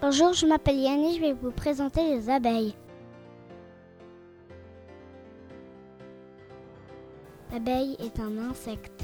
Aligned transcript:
Bonjour, 0.00 0.32
je 0.32 0.46
m'appelle 0.46 0.78
Yanni, 0.78 1.16
je 1.16 1.20
vais 1.20 1.32
vous 1.32 1.50
présenter 1.50 2.14
les 2.14 2.30
abeilles. 2.30 2.72
L'abeille 7.52 7.96
est 7.98 8.20
un 8.20 8.38
insecte. 8.48 9.02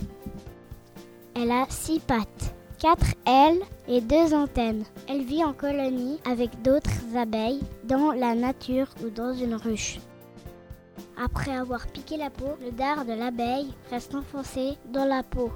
Elle 1.34 1.50
a 1.50 1.66
six 1.68 1.98
pattes, 1.98 2.54
quatre 2.78 3.12
ailes 3.26 3.60
et 3.88 4.00
deux 4.00 4.32
antennes. 4.34 4.84
Elle 5.08 5.24
vit 5.24 5.42
en 5.42 5.52
colonie 5.52 6.20
avec 6.30 6.62
d'autres 6.62 7.16
abeilles 7.16 7.62
dans 7.82 8.12
la 8.12 8.36
nature 8.36 8.86
ou 9.04 9.10
dans 9.10 9.32
une 9.34 9.56
ruche. 9.56 9.98
Après 11.16 11.56
avoir 11.56 11.88
piqué 11.88 12.16
la 12.16 12.30
peau, 12.30 12.56
le 12.64 12.70
dard 12.70 13.04
de 13.04 13.14
l'abeille 13.14 13.74
reste 13.90 14.14
enfoncé 14.14 14.78
dans 14.92 15.06
la 15.06 15.24
peau. 15.24 15.50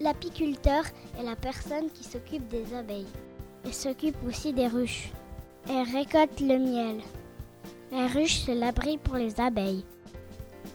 L'apiculteur 0.00 0.82
est 1.16 1.22
la 1.22 1.36
personne 1.36 1.88
qui 1.94 2.02
s'occupe 2.02 2.48
des 2.48 2.74
abeilles. 2.74 3.06
Elle 3.64 3.74
s'occupe 3.74 4.16
aussi 4.26 4.52
des 4.52 4.66
ruches. 4.66 5.10
Elle 5.68 5.88
récolte 5.88 6.40
le 6.40 6.58
miel. 6.58 7.00
La 7.92 8.06
ruche, 8.08 8.42
c'est 8.44 8.54
l'abri 8.54 8.98
pour 8.98 9.16
les 9.16 9.40
abeilles. 9.40 9.84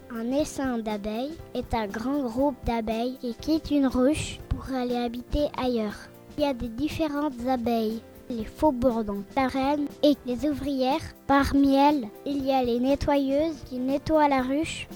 Un 0.09 0.31
essaim 0.31 0.77
d'abeilles 0.77 1.35
est 1.53 1.73
un 1.73 1.87
grand 1.87 2.19
groupe 2.21 2.55
d'abeilles 2.65 3.17
qui 3.19 3.35
quitte 3.35 3.71
une 3.71 3.87
ruche 3.87 4.39
pour 4.47 4.73
aller 4.73 4.95
habiter 4.95 5.47
ailleurs. 5.57 5.97
Il 6.37 6.43
y 6.43 6.47
a 6.47 6.53
des 6.53 6.69
différentes 6.69 7.45
abeilles, 7.45 8.01
les 8.29 8.45
faux 8.45 8.71
bourdons, 8.71 9.23
la 9.35 9.47
reine 9.47 9.87
et 10.03 10.15
les 10.25 10.47
ouvrières. 10.47 11.01
Parmi 11.27 11.75
elles, 11.75 12.07
il 12.25 12.45
y 12.45 12.51
a 12.51 12.63
les 12.63 12.79
nettoyeuses 12.79 13.57
qui 13.65 13.79
nettoient 13.79 14.29
la 14.29 14.41
ruche. 14.41 14.87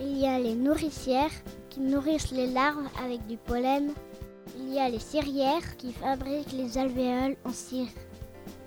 Il 0.00 0.18
y 0.18 0.26
a 0.26 0.38
les 0.38 0.54
nourricières 0.54 1.30
qui 1.70 1.80
nourrissent 1.80 2.32
les 2.32 2.46
larves 2.46 2.88
avec 3.04 3.26
du 3.26 3.36
pollen. 3.36 3.92
Il 4.58 4.72
y 4.74 4.78
a 4.78 4.88
les 4.88 4.98
cirières 4.98 5.76
qui 5.76 5.92
fabriquent 5.92 6.52
les 6.52 6.78
alvéoles 6.78 7.36
en 7.44 7.50
cire. 7.50 7.88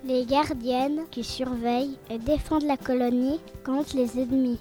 Les 0.04 0.26
gardiennes 0.26 1.06
qui 1.12 1.24
surveillent 1.24 1.98
et 2.10 2.18
défendent 2.18 2.64
la 2.64 2.78
colonie 2.78 3.40
contre 3.66 3.96
les 3.96 4.20
ennemis. 4.20 4.60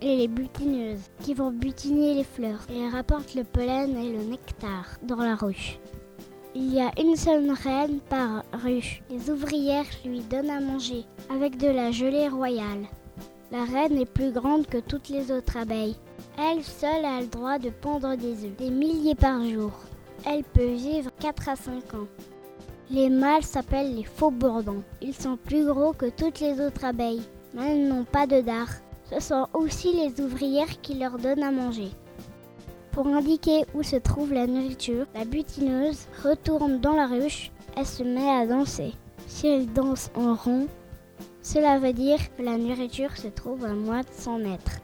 Et 0.00 0.16
les 0.16 0.28
butineuses 0.28 1.10
qui 1.22 1.34
vont 1.34 1.50
butiner 1.50 2.14
les 2.14 2.24
fleurs 2.24 2.66
et 2.70 2.88
rapportent 2.88 3.34
le 3.34 3.44
pollen 3.44 3.96
et 3.96 4.12
le 4.12 4.24
nectar 4.24 4.98
dans 5.02 5.16
la 5.16 5.34
ruche. 5.34 5.78
Il 6.54 6.72
y 6.72 6.80
a 6.80 6.90
une 6.98 7.16
seule 7.16 7.50
reine 7.50 8.00
par 8.08 8.42
ruche. 8.62 9.02
Les 9.10 9.30
ouvrières 9.30 9.84
lui 10.04 10.20
donnent 10.20 10.50
à 10.50 10.60
manger 10.60 11.04
avec 11.28 11.58
de 11.58 11.68
la 11.68 11.90
gelée 11.90 12.28
royale. 12.28 12.86
La 13.52 13.64
reine 13.64 13.98
est 13.98 14.10
plus 14.10 14.32
grande 14.32 14.66
que 14.66 14.78
toutes 14.78 15.08
les 15.08 15.30
autres 15.30 15.56
abeilles. 15.56 15.96
Elle 16.38 16.62
seule 16.64 17.04
a 17.04 17.20
le 17.20 17.26
droit 17.26 17.58
de 17.58 17.70
pondre 17.70 18.16
des 18.16 18.44
œufs, 18.44 18.56
des 18.56 18.70
milliers 18.70 19.14
par 19.14 19.44
jour. 19.44 19.72
Elle 20.28 20.42
peut 20.42 20.72
vivre 20.72 21.10
4 21.20 21.48
à 21.48 21.54
5 21.54 21.94
ans. 21.94 22.08
Les 22.90 23.08
mâles 23.08 23.44
s'appellent 23.44 23.94
les 23.94 24.02
faux 24.02 24.32
bourdons. 24.32 24.82
Ils 25.00 25.14
sont 25.14 25.36
plus 25.36 25.64
gros 25.64 25.92
que 25.92 26.06
toutes 26.06 26.40
les 26.40 26.60
autres 26.60 26.84
abeilles, 26.84 27.22
mais 27.54 27.76
ils 27.76 27.88
n'ont 27.88 28.04
pas 28.04 28.26
de 28.26 28.40
dard. 28.40 28.68
Ce 29.08 29.20
sont 29.20 29.46
aussi 29.54 29.92
les 29.92 30.20
ouvrières 30.20 30.80
qui 30.82 30.94
leur 30.94 31.16
donnent 31.18 31.44
à 31.44 31.52
manger. 31.52 31.90
Pour 32.90 33.06
indiquer 33.06 33.66
où 33.72 33.84
se 33.84 33.94
trouve 33.94 34.32
la 34.32 34.48
nourriture, 34.48 35.06
la 35.14 35.24
butineuse 35.24 36.08
retourne 36.24 36.80
dans 36.80 36.94
la 36.94 37.06
ruche 37.06 37.52
et 37.76 37.84
se 37.84 38.02
met 38.02 38.28
à 38.28 38.46
danser. 38.46 38.94
Si 39.28 39.46
elle 39.46 39.72
danse 39.72 40.10
en 40.16 40.34
rond, 40.34 40.66
cela 41.40 41.78
veut 41.78 41.92
dire 41.92 42.18
que 42.36 42.42
la 42.42 42.58
nourriture 42.58 43.16
se 43.16 43.28
trouve 43.28 43.64
à 43.64 43.74
moins 43.74 44.00
de 44.00 44.10
100 44.10 44.38
mètres. 44.38 44.80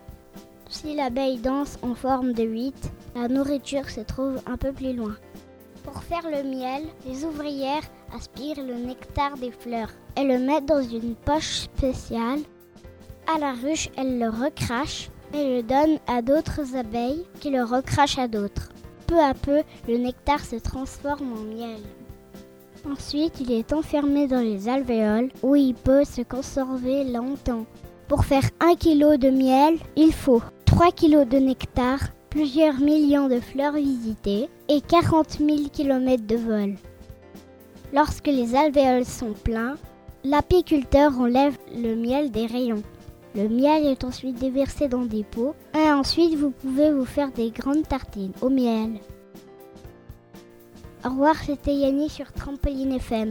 Si 0.72 0.94
l'abeille 0.94 1.36
danse 1.36 1.78
en 1.82 1.94
forme 1.94 2.32
de 2.32 2.44
8, 2.44 2.74
la 3.14 3.28
nourriture 3.28 3.90
se 3.90 4.00
trouve 4.00 4.40
un 4.46 4.56
peu 4.56 4.72
plus 4.72 4.94
loin. 4.94 5.14
Pour 5.84 6.02
faire 6.02 6.24
le 6.24 6.48
miel, 6.48 6.84
les 7.06 7.26
ouvrières 7.26 7.82
aspirent 8.16 8.64
le 8.64 8.76
nectar 8.76 9.36
des 9.36 9.50
fleurs 9.50 9.90
et 10.16 10.24
le 10.24 10.38
mettent 10.38 10.64
dans 10.64 10.82
une 10.82 11.14
poche 11.14 11.68
spéciale. 11.68 12.40
À 13.32 13.38
la 13.38 13.52
ruche, 13.52 13.90
elles 13.98 14.18
le 14.18 14.30
recrachent 14.30 15.10
et 15.34 15.56
le 15.56 15.62
donnent 15.62 15.98
à 16.06 16.22
d'autres 16.22 16.74
abeilles 16.74 17.26
qui 17.38 17.50
le 17.50 17.64
recrachent 17.64 18.18
à 18.18 18.26
d'autres. 18.26 18.70
Peu 19.06 19.20
à 19.20 19.34
peu, 19.34 19.62
le 19.86 19.98
nectar 19.98 20.40
se 20.40 20.56
transforme 20.56 21.34
en 21.34 21.54
miel. 21.54 21.80
Ensuite, 22.90 23.40
il 23.40 23.52
est 23.52 23.74
enfermé 23.74 24.26
dans 24.26 24.40
les 24.40 24.70
alvéoles 24.70 25.28
où 25.42 25.54
il 25.54 25.74
peut 25.74 26.04
se 26.04 26.22
conserver 26.22 27.04
longtemps. 27.04 27.66
Pour 28.08 28.24
faire 28.24 28.48
un 28.60 28.74
kilo 28.74 29.18
de 29.18 29.30
miel, 29.30 29.78
il 29.96 30.12
faut 30.12 30.42
3 30.72 30.90
kg 30.90 31.28
de 31.28 31.38
nectar, 31.38 31.98
plusieurs 32.30 32.80
millions 32.80 33.28
de 33.28 33.40
fleurs 33.40 33.74
visitées 33.74 34.48
et 34.70 34.80
40 34.80 35.32
000 35.38 35.68
km 35.70 36.26
de 36.26 36.36
vol. 36.36 36.74
Lorsque 37.92 38.26
les 38.26 38.56
alvéoles 38.56 39.04
sont 39.04 39.34
pleins, 39.34 39.76
l'apiculteur 40.24 41.20
enlève 41.20 41.58
le 41.76 41.94
miel 41.94 42.30
des 42.30 42.46
rayons. 42.46 42.82
Le 43.34 43.50
miel 43.50 43.84
est 43.84 44.02
ensuite 44.02 44.38
déversé 44.38 44.88
dans 44.88 45.04
des 45.04 45.24
pots 45.24 45.54
et 45.74 45.92
ensuite 45.92 46.36
vous 46.36 46.52
pouvez 46.52 46.90
vous 46.90 47.04
faire 47.04 47.30
des 47.32 47.50
grandes 47.50 47.86
tartines 47.86 48.32
au 48.40 48.48
miel. 48.48 48.92
Au 51.04 51.10
revoir, 51.10 51.36
c'était 51.36 51.74
Yanni 51.74 52.08
sur 52.08 52.32
Trampoline 52.32 52.92
FM. 52.92 53.30